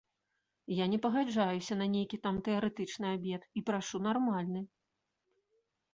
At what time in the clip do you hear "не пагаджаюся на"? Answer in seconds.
0.93-1.87